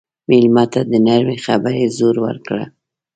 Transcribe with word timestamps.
مېلمه 0.29 0.63
ته 0.73 0.81
د 0.91 0.93
نرمې 1.05 1.37
خبرې 1.45 1.85
زور 1.97 2.15
ورکړه. 2.25 2.63